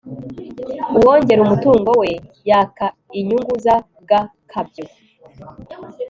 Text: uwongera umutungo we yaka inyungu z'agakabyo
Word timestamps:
uwongera 0.97 1.39
umutungo 1.43 1.89
we 2.01 2.09
yaka 2.49 2.85
inyungu 3.19 3.53
z'agakabyo 3.63 4.85